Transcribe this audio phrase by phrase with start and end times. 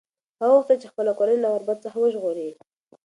[0.39, 2.49] هغه غوښتل چې خپله کورنۍ له غربت څخه وژغوري.